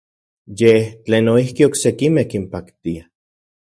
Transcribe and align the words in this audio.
Yej 0.61 0.81
tlen 1.05 1.29
noijki 1.31 1.69
oksekimej 1.69 2.29
kinpaktia. 2.35 3.05